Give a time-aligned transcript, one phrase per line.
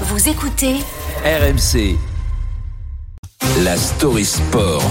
[0.00, 0.74] Vous écoutez
[1.24, 1.96] RMC.
[3.62, 4.82] La story sport.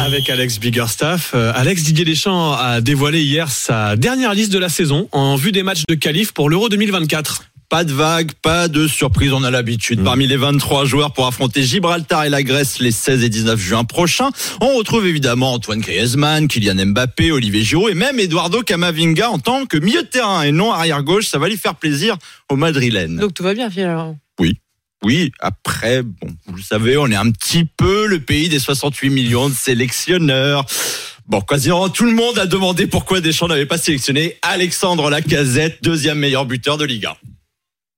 [0.00, 1.32] Avec Alex Biggerstaff.
[1.34, 5.52] Euh, Alex Didier Deschamps a dévoilé hier sa dernière liste de la saison en vue
[5.52, 7.44] des matchs de qualif pour l'Euro 2024.
[7.68, 10.02] Pas de vague, pas de surprise, on a l'habitude.
[10.02, 13.84] Parmi les 23 joueurs pour affronter Gibraltar et la Grèce les 16 et 19 juin
[13.84, 14.30] prochains,
[14.62, 19.66] on retrouve évidemment Antoine Griezmann, Kylian Mbappé, Olivier Giroud et même Eduardo Camavinga en tant
[19.66, 21.26] que milieu de terrain et non arrière gauche.
[21.26, 22.16] Ça va lui faire plaisir
[22.48, 23.16] au Madrilène.
[23.16, 24.16] Donc tout va bien finalement.
[24.40, 24.58] Oui.
[25.04, 29.10] Oui, après, bon, vous le savez, on est un petit peu le pays des 68
[29.10, 30.64] millions de sélectionneurs.
[31.26, 36.18] Bon, quasiment tout le monde a demandé pourquoi Deschamps n'avait pas sélectionné Alexandre Lacazette, deuxième
[36.18, 37.16] meilleur buteur de Ligue 1.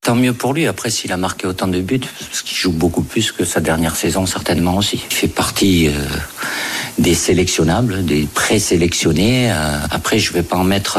[0.00, 0.66] Tant mieux pour lui.
[0.66, 3.96] Après, s'il a marqué autant de buts, parce qu'il joue beaucoup plus que sa dernière
[3.96, 5.02] saison, certainement aussi.
[5.10, 5.92] Il fait partie euh,
[6.98, 9.50] des sélectionnables, des présélectionnés.
[9.50, 10.98] Euh, après, je vais pas en mettre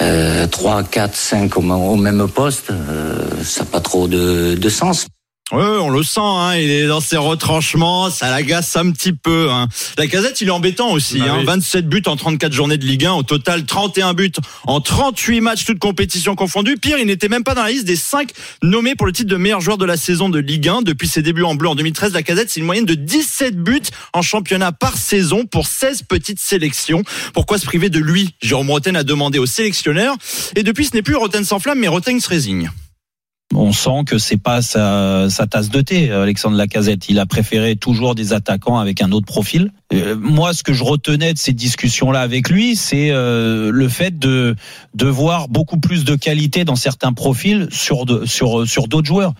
[0.00, 2.70] euh, 3, 4, 5 au, au même poste.
[2.70, 5.06] Euh, ça n'a pas trop de, de sens.
[5.52, 9.48] Ouais, on le sent, hein, il est dans ses retranchements, ça l'agace un petit peu.
[9.48, 9.68] Hein.
[9.96, 11.20] La casette, il est embêtant aussi.
[11.20, 11.44] Bah hein, oui.
[11.44, 14.32] 27 buts en 34 journées de Ligue 1, au total 31 buts
[14.64, 16.78] en 38 matchs, toutes compétitions confondues.
[16.78, 18.32] Pire, il n'était même pas dans la liste des 5
[18.64, 20.82] nommés pour le titre de meilleur joueur de la saison de Ligue 1.
[20.82, 23.82] Depuis ses débuts en bleu en 2013, la casette, c'est une moyenne de 17 buts
[24.14, 27.04] en championnat par saison pour 16 petites sélections.
[27.34, 28.34] Pourquoi se priver de lui?
[28.42, 30.16] Jérôme Roten a demandé au sélectionneur.
[30.56, 32.68] Et depuis, ce n'est plus Roten sans flamme, mais Roten se résigne.
[33.54, 37.08] On sent que c'est pas sa, sa tasse de thé, Alexandre Lacazette.
[37.08, 39.70] Il a préféré toujours des attaquants avec un autre profil.
[39.92, 44.18] Euh, moi, ce que je retenais de ces discussions-là avec lui, c'est euh, le fait
[44.18, 44.56] de
[44.94, 49.32] de voir beaucoup plus de qualité dans certains profils sur sur sur d'autres joueurs.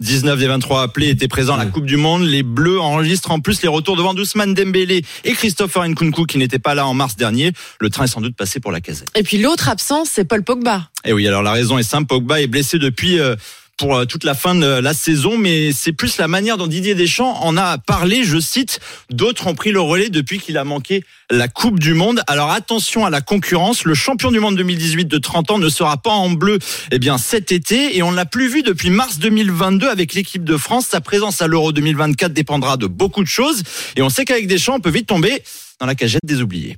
[0.00, 2.24] 19 des 23 appelés étaient présents à la Coupe du Monde.
[2.24, 6.58] Les Bleus enregistrent en plus les retours devant Ousmane Dembélé et Christopher Nkunku qui n'étaient
[6.58, 7.52] pas là en mars dernier.
[7.80, 9.08] Le train est sans doute passé pour la casette.
[9.14, 10.88] Et puis l'autre absence, c'est Paul Pogba.
[11.04, 12.06] Et oui, alors la raison est simple.
[12.06, 13.36] Pogba est blessé depuis euh,
[13.80, 16.94] pour euh, toute la fin de la saison, mais c'est plus la manière dont Didier
[16.94, 18.24] Deschamps en a parlé.
[18.24, 18.78] Je cite,
[19.08, 22.20] d'autres ont pris le relais depuis qu'il a manqué la Coupe du Monde.
[22.26, 23.84] Alors attention à la concurrence.
[23.84, 26.58] Le champion du monde 2018 de 30 ans ne sera pas en bleu,
[26.90, 30.44] eh bien cet été, et on ne l'a plus vu depuis mars 2022 avec l'équipe
[30.44, 30.86] de France.
[30.90, 33.62] Sa présence à l'Euro 2024 dépendra de beaucoup de choses,
[33.96, 35.42] et on sait qu'avec Deschamps, on peut vite tomber
[35.80, 36.76] dans la cagette des oubliés.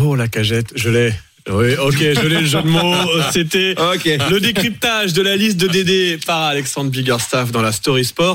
[0.00, 1.12] Oh la cagette, je l'ai.
[1.48, 2.94] Oui, ok, je l'ai le jeu de mots.
[3.30, 8.34] C'était le décryptage de la liste de Dédé par Alexandre Biggerstaff dans la Story Sport.